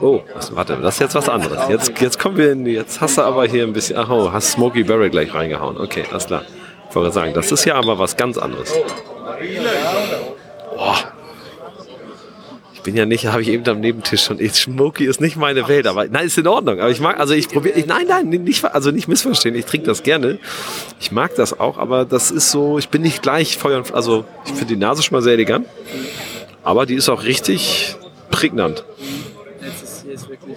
Oh, 0.00 0.22
was, 0.34 0.54
warte, 0.54 0.76
das 0.82 0.94
ist 0.94 1.00
jetzt 1.00 1.14
was 1.14 1.28
anderes. 1.28 1.68
Jetzt, 1.68 2.00
jetzt 2.00 2.18
kommen 2.18 2.36
wir 2.36 2.52
in, 2.52 2.66
jetzt 2.66 3.00
hast 3.00 3.18
du 3.18 3.22
aber 3.22 3.46
hier 3.46 3.64
ein 3.64 3.72
bisschen, 3.72 3.96
ach 3.96 4.10
oh, 4.10 4.32
hast 4.32 4.52
Smokey 4.52 4.84
Barrel 4.84 5.10
gleich 5.10 5.32
reingehauen. 5.32 5.78
Okay, 5.78 6.04
alles 6.10 6.26
klar. 6.26 6.42
Ich 6.90 6.96
wollte 6.96 7.12
sagen, 7.12 7.32
das 7.34 7.50
ist 7.50 7.64
ja 7.64 7.74
aber 7.74 7.98
was 7.98 8.16
ganz 8.16 8.36
anderes. 8.38 8.72
Boah. 10.76 10.96
Ich 12.74 12.80
bin 12.82 12.96
ja 12.96 13.06
nicht, 13.06 13.26
habe 13.26 13.40
ich 13.40 13.48
eben 13.48 13.66
am 13.66 13.80
Nebentisch 13.80 14.24
schon. 14.24 14.38
Smokey 14.38 15.06
ist 15.06 15.20
nicht 15.20 15.36
meine 15.36 15.66
Welt, 15.68 15.86
aber 15.86 16.06
nein, 16.06 16.26
ist 16.26 16.36
in 16.36 16.46
Ordnung. 16.46 16.80
Aber 16.80 16.90
ich 16.90 17.00
mag, 17.00 17.18
also 17.18 17.32
ich 17.32 17.48
probiere, 17.48 17.82
nein, 17.86 18.04
nein, 18.06 18.28
nicht, 18.28 18.62
also 18.64 18.90
nicht 18.90 19.08
missverstehen. 19.08 19.54
Ich 19.54 19.64
trinke 19.64 19.86
das 19.86 20.02
gerne. 20.02 20.38
Ich 21.00 21.10
mag 21.10 21.34
das 21.34 21.58
auch, 21.58 21.78
aber 21.78 22.04
das 22.04 22.30
ist 22.30 22.50
so, 22.50 22.78
ich 22.78 22.90
bin 22.90 23.00
nicht 23.00 23.22
gleich 23.22 23.56
Feuer 23.56 23.78
und, 23.78 23.94
also 23.94 24.26
ich 24.44 24.52
finde 24.52 24.74
die 24.74 24.76
Nase 24.76 25.02
schon 25.02 25.16
mal 25.16 25.22
sehr 25.22 25.32
elegant. 25.32 25.66
Aber 26.62 26.84
die 26.84 26.94
ist 26.94 27.08
auch 27.08 27.24
richtig 27.24 27.96
prägnant. 28.30 28.84
Jetzt 29.62 29.82
ist 29.82 30.02
hier 30.02 30.12
ist 30.12 30.28
wirklich. 30.28 30.56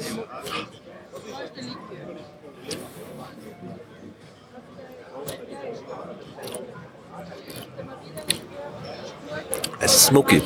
Es 9.79 9.91
ist 9.91 9.95
smoky. 10.07 10.41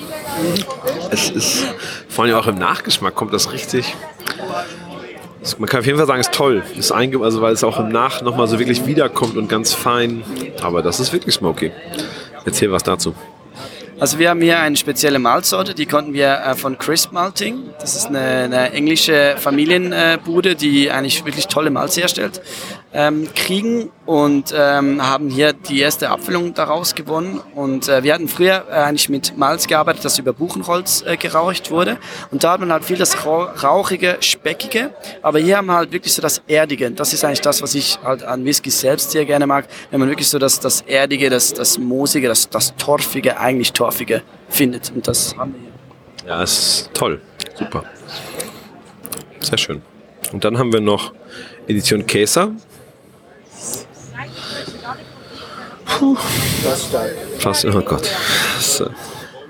Es 1.12 1.30
ist 1.30 1.66
vor 2.10 2.26
allem 2.26 2.36
auch 2.36 2.48
im 2.48 2.56
Nachgeschmack 2.56 3.16
kommt 3.16 3.34
das 3.34 3.52
richtig. 3.52 3.96
Man 5.58 5.68
kann 5.68 5.80
auf 5.80 5.86
jeden 5.86 5.98
Fall 5.98 6.08
sagen, 6.08 6.20
es 6.20 6.28
ist 6.28 6.36
toll. 6.36 6.64
Ist 6.78 6.92
also 6.92 7.42
weil 7.42 7.54
es 7.54 7.64
auch 7.64 7.80
im 7.80 7.90
Nach 7.90 8.22
nochmal 8.22 8.48
so 8.48 8.60
wirklich 8.60 8.86
wiederkommt 8.86 9.38
und 9.38 9.48
ganz 9.48 9.74
fein. 9.74 10.24
Aber 10.62 10.82
das 10.82 11.00
ist 11.00 11.14
wirklich 11.14 11.36
smoky. 11.36 11.72
Erzähl 12.46 12.72
was 12.72 12.84
dazu. 12.84 13.16
Also 14.00 14.18
wir 14.18 14.32
haben 14.32 14.42
hier 14.42 14.60
eine 14.60 14.76
spezielle 14.78 15.20
Malzsorte, 15.20 15.76
die 15.76 15.86
konnten 15.86 16.14
wir 16.14 16.42
äh, 16.44 16.56
von 16.56 16.76
Crisp 16.80 17.12
Malting. 17.12 17.70
Das 17.80 17.96
ist 17.96 18.08
eine, 18.08 18.20
eine 18.20 18.72
englische 18.72 19.36
Familienbude, 19.38 20.56
die 20.56 20.90
eigentlich 20.90 21.24
wirklich 21.24 21.48
tolle 21.48 21.70
Malz 21.70 21.98
herstellt, 21.98 22.42
ähm, 22.94 23.30
kriegen 23.34 23.90
und 24.06 24.54
ähm, 24.56 25.02
haben 25.08 25.30
hier 25.30 25.54
die 25.54 25.80
erste 25.80 26.10
Abfüllung 26.10 26.54
daraus 26.54 26.94
gewonnen. 26.94 27.40
Und 27.56 27.88
äh, 27.88 28.04
wir 28.04 28.14
hatten 28.14 28.28
früher 28.28 28.66
äh, 28.70 28.74
eigentlich 28.74 29.08
mit 29.08 29.38
Malz 29.38 29.68
gearbeitet, 29.68 30.04
das 30.04 30.20
über 30.20 30.34
Buchenholz 30.34 31.04
äh, 31.08 31.16
geraucht 31.16 31.72
wurde. 31.72 31.98
Und 32.32 32.44
da 32.44 32.52
hat 32.54 32.60
man 32.60 32.72
halt 32.72 32.84
viel 32.84 32.98
das 32.98 33.26
Rau- 33.26 33.50
rauchige, 33.64 34.18
speckige, 34.20 34.94
aber 35.22 35.40
hier 35.40 35.58
haben 35.58 35.68
wir 35.68 35.76
halt 35.76 35.92
wirklich 35.92 36.14
so 36.14 36.22
das 36.22 36.42
erdige. 36.48 36.92
Das 36.92 37.14
ist 37.14 37.24
eigentlich 37.24 37.42
das, 37.42 37.62
was 37.62 37.76
ich 37.76 37.98
halt 38.04 38.24
an 38.24 38.44
Whisky 38.44 38.70
selbst 38.70 39.12
sehr 39.12 39.26
gerne 39.26 39.48
mag, 39.48 39.68
wenn 39.90 40.00
man 40.00 40.10
wirklich 40.10 40.28
so 40.28 40.38
das, 40.40 40.60
das 40.60 40.82
erdige, 40.82 41.30
das, 41.30 41.54
das 41.54 41.78
moosige, 41.78 42.28
das, 42.28 42.50
das 42.50 42.76
torfige, 42.76 43.40
eigentlich 43.40 43.72
torfige 43.72 44.22
findet. 44.50 44.92
Und 44.94 45.08
das 45.08 45.36
haben 45.38 45.54
wir 45.54 45.62
hier. 45.62 46.30
Ja, 46.30 46.44
ist 46.44 46.90
toll. 46.94 47.22
Super. 47.58 47.84
Sehr 49.40 49.58
schön. 49.58 49.82
Und 50.34 50.44
dann 50.44 50.58
haben 50.58 50.72
wir 50.72 50.82
noch 50.82 51.14
Edition 51.68 52.06
Käser. 52.06 52.52
Puh. 55.98 56.16
Fast, 57.40 57.66
oh 57.66 57.82
Gott. 57.82 58.10
Das, 58.56 58.80
äh, 58.80 58.86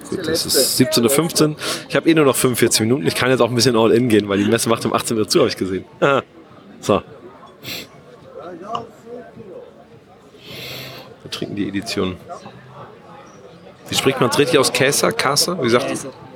gut, 0.09 0.27
das 0.27 0.45
ist 0.45 0.79
17.15 0.79 1.49
Uhr. 1.49 1.55
Ich 1.89 1.95
habe 1.95 2.09
eh 2.09 2.13
nur 2.13 2.25
noch 2.25 2.35
45 2.35 2.81
Minuten. 2.81 3.07
Ich 3.07 3.15
kann 3.15 3.29
jetzt 3.29 3.41
auch 3.41 3.49
ein 3.49 3.55
bisschen 3.55 3.75
all 3.75 3.91
in 3.91 4.09
gehen, 4.09 4.27
weil 4.27 4.37
die 4.37 4.45
Messe 4.45 4.69
macht 4.69 4.85
um 4.85 4.93
18 4.93 5.17
Uhr 5.17 5.27
zu, 5.27 5.39
habe 5.39 5.49
ich 5.49 5.57
gesehen. 5.57 5.85
Ah. 5.99 6.21
So. 6.79 7.01
Wir 11.23 11.31
trinken 11.31 11.55
die 11.55 11.67
Edition. 11.67 12.17
Wie 13.89 13.95
spricht 13.95 14.19
man 14.19 14.29
es 14.29 14.39
richtig 14.39 14.57
aus? 14.57 14.71
Käser? 14.71 15.11
Kasse? 15.11 15.57
Wie 15.61 15.69
sagt 15.69 15.87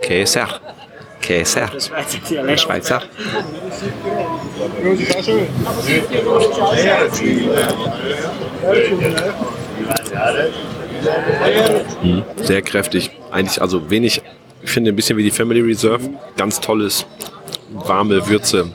Käser. 0.01 0.47
Käser. 1.21 1.71
Der 2.29 2.57
Schweizer. 2.57 3.01
Mhm. 12.03 12.23
Sehr 12.37 12.61
kräftig. 12.61 13.11
Eigentlich 13.31 13.61
also 13.61 13.89
wenig, 13.89 14.21
ich 14.61 14.69
finde 14.69 14.91
ein 14.91 14.95
bisschen 14.95 15.17
wie 15.17 15.23
die 15.23 15.31
Family 15.31 15.61
Reserve. 15.61 16.09
Ganz 16.37 16.59
tolles, 16.59 17.05
warme 17.71 18.27
Würze. 18.27 18.71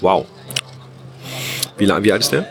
Wow. 0.00 0.26
Wie, 1.76 1.88
wie 1.88 2.12
alt 2.12 2.22
ist 2.22 2.32
der? 2.32 2.46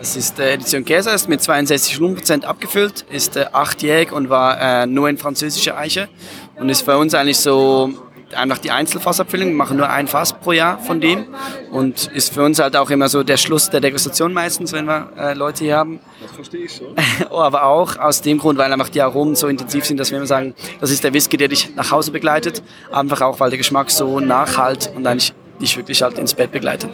Es 0.00 0.14
ist 0.14 0.38
äh, 0.38 0.52
Edition 0.52 0.84
Käser, 0.84 1.12
ist 1.12 1.28
mit 1.28 1.42
62 1.42 1.98
Volumenprozent 1.98 2.44
abgefüllt, 2.44 3.04
ist 3.10 3.36
äh, 3.36 3.46
achtjährig 3.52 4.12
und 4.12 4.30
war 4.30 4.60
äh, 4.60 4.86
nur 4.86 5.08
in 5.08 5.18
französischer 5.18 5.76
Eiche 5.76 6.08
und 6.54 6.68
ist 6.68 6.82
für 6.82 6.96
uns 6.96 7.14
eigentlich 7.14 7.38
so 7.38 7.92
einfach 8.34 8.58
die 8.58 8.70
Einzelfassabfüllung. 8.70 9.48
Wir 9.48 9.54
machen 9.54 9.76
nur 9.76 9.88
ein 9.88 10.06
Fass 10.06 10.32
pro 10.32 10.52
Jahr 10.52 10.78
von 10.78 11.00
dem 11.00 11.26
und 11.70 12.06
ist 12.08 12.34
für 12.34 12.42
uns 12.42 12.58
halt 12.58 12.76
auch 12.76 12.90
immer 12.90 13.08
so 13.08 13.22
der 13.22 13.36
Schluss 13.36 13.70
der 13.70 13.80
Degustation 13.80 14.32
meistens, 14.32 14.72
wenn 14.72 14.86
wir 14.86 15.10
äh, 15.16 15.34
Leute 15.34 15.64
hier 15.64 15.76
haben. 15.76 16.00
Das 16.20 16.32
verstehe 16.32 16.64
ich 16.64 16.74
schon. 16.74 16.88
Oh, 17.30 17.40
aber 17.40 17.64
auch 17.64 17.98
aus 17.98 18.22
dem 18.22 18.38
Grund, 18.38 18.58
weil 18.58 18.72
einfach 18.72 18.88
die 18.88 19.02
Aromen 19.02 19.34
so 19.34 19.48
intensiv 19.48 19.84
sind, 19.84 19.98
dass 19.98 20.10
wir 20.10 20.18
immer 20.18 20.26
sagen, 20.26 20.54
das 20.80 20.90
ist 20.90 21.04
der 21.04 21.12
Whisky, 21.12 21.36
der 21.36 21.48
dich 21.48 21.74
nach 21.74 21.90
Hause 21.90 22.10
begleitet. 22.10 22.62
Einfach 22.90 23.20
auch, 23.20 23.40
weil 23.40 23.50
der 23.50 23.58
Geschmack 23.58 23.90
so 23.90 24.20
nachhalt 24.20 24.90
und 24.94 25.06
eigentlich 25.06 25.34
dich 25.60 25.76
wirklich 25.76 26.02
halt 26.02 26.18
ins 26.18 26.34
Bett 26.34 26.52
begleitet. 26.52 26.90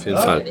Auf 0.00 0.06
jeden 0.06 0.18
Fall. 0.18 0.44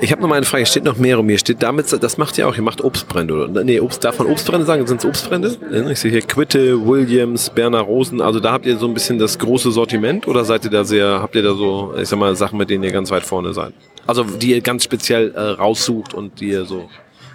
Ich 0.00 0.12
habe 0.12 0.22
noch 0.22 0.28
mal 0.28 0.36
eine 0.36 0.46
Frage. 0.46 0.66
Steht 0.66 0.84
noch 0.84 0.96
mehr 0.96 1.18
um 1.18 1.26
mir? 1.26 1.36
Steht 1.38 1.62
damit, 1.62 1.92
das 2.00 2.16
macht 2.16 2.38
ihr 2.38 2.46
auch, 2.48 2.54
ihr 2.54 2.62
macht 2.62 2.82
Obstbrände, 2.82 3.34
oder? 3.34 3.64
Nee, 3.64 3.80
Obst, 3.80 4.04
darf 4.04 4.18
man 4.20 4.28
Obstbrände 4.28 4.64
sagen? 4.64 4.86
Sind 4.86 4.98
es 5.00 5.04
Obstbrände? 5.04 5.56
Ja, 5.72 5.88
Ich 5.90 5.98
sehe 5.98 6.12
hier 6.12 6.22
Quitte, 6.22 6.86
Williams, 6.86 7.50
Berner 7.50 7.80
Rosen. 7.80 8.20
Also 8.20 8.38
da 8.38 8.52
habt 8.52 8.66
ihr 8.66 8.76
so 8.78 8.86
ein 8.86 8.94
bisschen 8.94 9.18
das 9.18 9.38
große 9.38 9.72
Sortiment 9.72 10.28
oder 10.28 10.44
seid 10.44 10.64
ihr 10.64 10.70
da 10.70 10.84
sehr, 10.84 11.20
habt 11.20 11.34
ihr 11.34 11.42
da 11.42 11.54
so, 11.54 11.94
ich 12.00 12.08
sag 12.08 12.18
mal, 12.18 12.36
Sachen, 12.36 12.56
mit 12.58 12.70
denen 12.70 12.84
ihr 12.84 12.92
ganz 12.92 13.10
weit 13.10 13.24
vorne 13.24 13.52
seid? 13.52 13.72
Also 14.06 14.22
die 14.22 14.50
ihr 14.52 14.60
ganz 14.60 14.84
speziell 14.84 15.32
äh, 15.34 15.40
raussucht 15.40 16.14
und 16.14 16.38
die 16.40 16.50
ihr 16.50 16.64
so. 16.66 16.88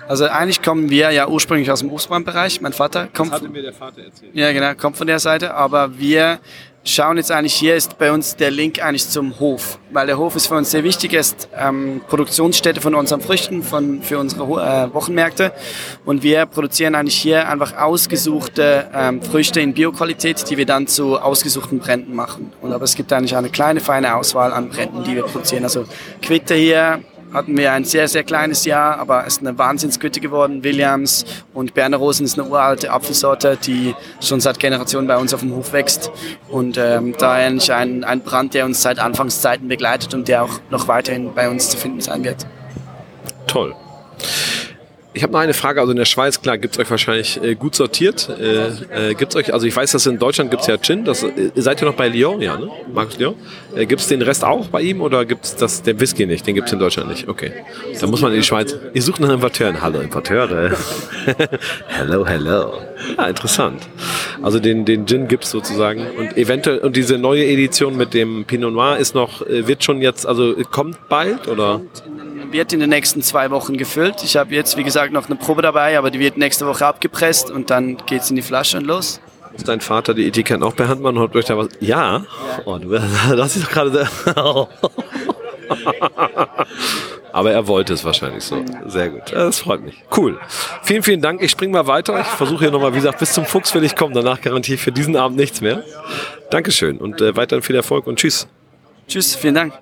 Also 0.08 0.26
eigentlich 0.26 0.62
kommen 0.62 0.90
wir 0.90 1.12
ja 1.12 1.28
ursprünglich 1.28 1.72
aus 1.72 1.80
dem 1.80 1.92
Obstbrandbereich. 1.92 2.62
Mein 2.62 2.74
Vater 2.74 3.08
kommt, 3.14 3.50
mir 3.52 3.62
der 3.62 3.74
Vater 3.74 4.02
erzählt. 4.04 4.32
ja 4.34 4.52
genau, 4.52 4.74
kommt 4.76 4.98
von 4.98 5.08
der 5.08 5.20
Seite, 5.20 5.54
aber 5.54 5.98
wir 6.00 6.40
schauen 6.84 7.18
jetzt 7.18 7.32
eigentlich, 7.32 7.54
hier 7.54 7.76
ist 7.76 7.98
bei 7.98 8.12
uns 8.12 8.36
der 8.36 8.52
Link 8.52 8.84
eigentlich 8.84 9.08
zum 9.08 9.40
Hof, 9.40 9.80
weil 9.92 10.08
der 10.08 10.18
Hof 10.18 10.36
ist 10.36 10.48
für 10.48 10.56
uns 10.56 10.72
sehr 10.72 10.84
wichtig, 10.84 11.14
er 11.14 11.20
ist 11.20 11.50
ähm, 11.56 12.02
Produktionsstätte 12.08 12.82
von 12.82 12.96
unseren 12.96 13.22
Früchten, 13.22 13.64
von, 13.64 14.02
für 14.02 14.20
unsere 14.20 14.44
äh, 14.44 14.94
Wochenmärkte 14.94 15.54
und 16.06 16.24
wir 16.24 16.46
produzieren 16.46 16.96
eigentlich 16.96 17.18
hier 17.18 17.48
einfach 17.48 17.78
ausgesuchte 17.78 18.90
ähm, 18.94 19.22
Früchte 19.22 19.62
in 19.62 19.74
Bioqualität, 19.74 20.50
die 20.50 20.58
wir 20.58 20.66
dann 20.66 20.88
zu 20.88 21.20
ausgesuchten 21.20 21.80
Bränden 21.80 22.16
machen. 22.16 22.52
Und 22.62 22.74
aber 22.74 22.84
es 22.84 22.96
gibt 22.96 23.14
eigentlich 23.14 23.36
eine 23.36 23.50
kleine, 23.50 23.80
feine 23.80 24.16
Auswahl 24.16 24.52
an 24.52 24.70
Bränden, 24.70 25.04
die 25.04 25.16
wir 25.16 25.24
produzieren. 25.24 25.64
Also 25.64 25.86
Quitte 26.22 26.56
hier, 26.56 27.02
hatten 27.34 27.58
wir 27.58 27.72
ein 27.72 27.86
sehr, 27.86 28.08
sehr 28.08 28.24
kleines 28.24 28.66
Jahr, 28.66 28.98
aber 28.98 29.26
es 29.26 29.36
ist 29.36 29.40
eine 29.40 29.58
Wahnsinnsgüte 29.58 30.20
geworden. 30.20 30.64
Williams 30.64 31.26
und 31.54 31.74
Berner 31.74 31.98
Rosen 31.98 32.26
ist 32.26 32.38
eine 32.38 32.48
uralte 32.48 32.92
Apfelsorte, 32.92 33.58
die 33.58 33.96
schon 34.22 34.40
seit 34.40 34.60
Generationen 34.60 35.08
bei 35.08 35.18
uns 35.18 35.34
auf 35.34 35.42
dem 35.42 35.56
Hof 35.56 35.74
wächst. 35.74 36.12
Und 36.50 36.78
ähm, 36.78 37.16
da 37.18 37.34
eigentlich 37.34 37.72
ein, 37.72 38.04
ein 38.04 38.22
Brand, 38.22 38.54
der 38.54 38.66
uns 38.66 38.82
seit 38.82 39.00
Anfangszeiten 39.00 39.68
begleitet 39.68 40.14
und 40.14 40.28
der 40.28 40.44
auch 40.44 40.60
noch 40.70 40.88
weiterhin 40.88 41.34
bei 41.34 41.50
uns 41.50 41.70
zu 41.70 41.78
finden 41.78 42.02
sein 42.02 42.24
wird. 42.24 42.46
Toll. 43.48 43.76
Ich 45.14 45.24
habe 45.24 45.34
noch 45.34 45.40
eine 45.40 45.54
Frage. 45.54 45.82
Also 45.82 45.92
in 45.92 45.98
der 45.98 46.06
Schweiz, 46.06 46.42
klar, 46.42 46.58
gibt's 46.58 46.80
euch 46.80 46.90
wahrscheinlich 46.90 47.42
äh, 47.44 47.56
gut 47.56 47.76
sortiert. 47.76 48.30
Äh, 48.30 49.10
äh, 49.10 49.14
gibt's 49.14 49.36
euch, 49.36 49.54
also 49.54 49.68
ich 49.68 49.76
weiß, 49.76 49.92
dass 49.92 50.06
in 50.06 50.20
Deutschland 50.20 50.52
gibt's 50.52 50.68
ja 50.68 50.78
Gin. 50.78 51.04
Das, 51.04 51.24
äh, 51.24 51.52
seid 51.56 51.82
ihr 51.82 51.86
noch 51.86 51.96
bei 51.96 52.08
Lyon? 52.08 52.42
Ja, 52.42 52.58
ne? 52.58 52.70
Markus 52.94 53.18
Lyon? 53.18 53.36
Äh, 53.76 53.86
gibt's 53.86 54.08
den 54.08 54.22
Rest 54.22 54.46
auch 54.46 54.68
bei 54.68 54.82
ihm 54.82 55.02
oder 55.02 55.26
gibt's 55.26 55.56
das, 55.58 55.82
den 55.82 56.00
Whisky 56.00 56.26
nicht? 56.26 56.48
Den 56.48 56.56
gibt's 56.56 56.72
in 56.72 56.80
Deutschland 56.80 57.10
nicht. 57.10 57.28
Okay. 57.28 57.52
Da 58.00 58.08
muss 58.08 58.22
man 58.22 58.32
in 58.32 58.38
die 58.40 58.46
Schweiz. 58.46 58.74
Ihr 58.94 59.02
sucht 59.02 59.20
nach 59.20 59.30
Importeuren. 59.30 59.82
Hallo 59.82 60.00
Importeure. 60.00 60.72
hello, 61.88 62.26
hello. 62.26 62.74
Ja, 63.18 63.28
interessant. 63.28 63.82
Also 64.42 64.60
den, 64.60 64.86
den 64.86 65.06
Gin 65.06 65.28
gibt's 65.28 65.52
sozusagen. 65.52 66.08
Und 66.18 66.38
eventuell, 66.38 66.80
und 66.80 66.96
diese 66.96 67.18
neue 67.18 67.46
Edition 67.46 67.98
mit 67.98 68.14
dem 68.14 68.46
Pinot 68.46 68.72
Noir 68.72 68.98
ist 68.98 69.14
noch, 69.14 69.46
äh, 69.46 69.68
wird 69.68 69.84
schon 69.84 70.02
jetzt, 70.02 70.26
also 70.26 70.56
kommt 70.72 71.10
bald 71.10 71.50
oder? 71.50 71.82
Wird 72.52 72.74
in 72.74 72.80
den 72.80 72.90
nächsten 72.90 73.22
zwei 73.22 73.52
Wochen 73.52 73.78
gefüllt. 73.78 74.24
Ich 74.24 74.36
habe 74.38 74.54
jetzt, 74.54 74.78
wie 74.78 74.84
gesagt, 74.84 75.14
noch 75.14 75.28
eine 75.28 75.36
Probe 75.36 75.62
dabei, 75.62 75.98
aber 75.98 76.12
die 76.12 76.20
wird 76.20 76.38
nächste 76.38 76.68
Woche 76.68 76.86
abgepresst 76.86 77.50
und 77.52 77.70
dann 77.70 77.98
geht's 78.06 78.30
in 78.30 78.36
die 78.36 78.42
Flasche 78.42 78.78
und 78.78 78.86
los. 78.86 79.22
Ist 79.54 79.68
dein 79.68 79.82
Vater 79.82 80.14
die 80.14 80.28
Etiketten 80.28 80.64
auch 80.64 80.76
per 80.76 80.88
Hand 80.88 81.02
machen? 81.02 81.20
Habt 81.20 81.36
euch 81.36 81.46
da 81.46 81.58
was? 81.58 81.70
Ja. 81.80 82.24
Oh, 82.66 82.78
du, 82.78 83.00
hast 83.00 83.56
dich 83.56 83.64
doch 83.64 83.72
gerade. 83.72 84.08
Aber 87.34 87.52
er 87.52 87.68
wollte 87.68 87.94
es 87.94 88.04
wahrscheinlich 88.04 88.44
so. 88.44 88.64
Sehr 88.88 89.10
gut. 89.10 89.24
Das 89.32 89.60
freut 89.60 89.82
mich. 89.82 89.96
Cool. 90.16 90.40
Vielen, 90.84 91.04
vielen 91.04 91.22
Dank. 91.22 91.42
Ich 91.42 91.52
spring 91.52 91.72
mal 91.72 91.88
weiter. 91.88 92.20
Ich 92.20 92.28
versuche 92.28 92.66
hier 92.66 92.72
nochmal, 92.72 92.92
wie 92.92 92.98
gesagt, 92.98 93.20
bis 93.20 93.34
zum 93.34 93.46
Fuchs 93.46 93.74
will 93.74 93.84
ich 93.84 93.96
kommen. 93.96 94.14
Danach 94.14 94.42
garantiere 94.42 94.76
ich 94.76 94.82
für 94.82 94.92
diesen 94.92 95.16
Abend 95.16 95.38
nichts 95.38 95.62
mehr. 95.62 95.84
Dankeschön 96.50 96.98
und 96.98 97.22
äh, 97.22 97.36
weiterhin 97.36 97.64
viel 97.64 97.76
Erfolg 97.76 98.08
und 98.08 98.20
tschüss. 98.20 98.48
Tschüss, 99.08 99.36
vielen 99.36 99.56
Dank. 99.56 99.74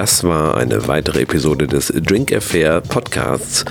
Das 0.00 0.24
war 0.24 0.56
eine 0.56 0.88
weitere 0.88 1.20
Episode 1.20 1.66
des 1.66 1.88
Drink 1.88 2.32
Affair 2.32 2.80
Podcasts. 2.80 3.66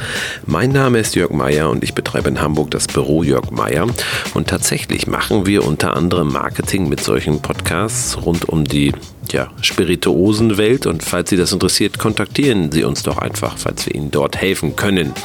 Mein 0.45 0.71
Name 0.71 0.99
ist 0.99 1.15
Jörg 1.15 1.31
Meyer 1.31 1.71
und 1.71 1.83
ich 1.83 1.95
betreibe 1.95 2.29
in 2.29 2.39
Hamburg 2.39 2.69
das 2.69 2.85
Büro 2.85 3.23
Jörg 3.23 3.49
Meyer. 3.49 3.87
Und 4.35 4.47
tatsächlich 4.47 5.07
machen 5.07 5.47
wir 5.47 5.65
unter 5.65 5.97
anderem 5.97 6.31
Marketing 6.31 6.87
mit 6.87 6.99
solchen 6.99 7.41
Podcasts 7.41 8.15
rund 8.23 8.47
um 8.47 8.63
die 8.63 8.93
ja, 9.31 9.47
Spirituosenwelt. 9.61 10.85
Und 10.85 11.01
falls 11.01 11.31
Sie 11.31 11.35
das 11.35 11.51
interessiert, 11.51 11.97
kontaktieren 11.97 12.71
Sie 12.71 12.83
uns 12.83 13.01
doch 13.01 13.17
einfach, 13.17 13.57
falls 13.57 13.87
wir 13.87 13.95
Ihnen 13.95 14.11
dort 14.11 14.37
helfen 14.37 14.75
können. 14.75 15.15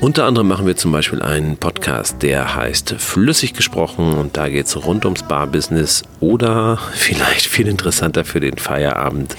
Unter 0.00 0.24
anderem 0.24 0.48
machen 0.48 0.66
wir 0.66 0.76
zum 0.76 0.92
Beispiel 0.92 1.20
einen 1.20 1.58
Podcast, 1.58 2.22
der 2.22 2.56
heißt 2.56 2.94
Flüssig 2.96 3.52
gesprochen 3.52 4.14
und 4.14 4.38
da 4.38 4.48
geht 4.48 4.64
es 4.64 4.86
rund 4.86 5.04
ums 5.04 5.22
Barbusiness 5.22 6.04
oder 6.20 6.78
vielleicht 6.92 7.44
viel 7.44 7.68
interessanter 7.68 8.24
für 8.24 8.40
den 8.40 8.56
Feierabend, 8.56 9.36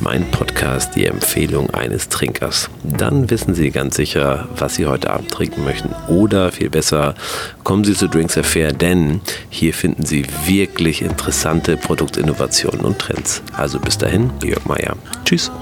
mein 0.00 0.28
Podcast, 0.32 0.96
die 0.96 1.06
Empfehlung 1.06 1.70
eines 1.70 2.08
Trinkers. 2.08 2.70
Dann 2.82 3.30
wissen 3.30 3.54
Sie 3.54 3.70
ganz 3.70 3.94
sicher, 3.94 4.48
was 4.56 4.74
Sie 4.74 4.86
heute 4.86 5.10
Abend 5.10 5.30
trinken 5.30 5.62
möchten 5.62 5.94
oder 6.08 6.50
viel 6.50 6.70
besser, 6.70 7.14
kommen 7.62 7.84
Sie 7.84 7.94
zu 7.94 8.08
Drinks 8.08 8.36
Affair, 8.36 8.72
denn 8.72 9.20
hier 9.48 9.72
finden 9.72 10.04
Sie 10.04 10.26
wirklich 10.44 11.02
interessante 11.02 11.76
Produktinnovationen 11.76 12.84
und 12.84 12.98
Trends. 12.98 13.42
Also 13.52 13.78
bis 13.78 13.96
dahin, 13.96 14.32
Jörg 14.42 14.64
Meier. 14.64 14.96
Tschüss. 15.24 15.52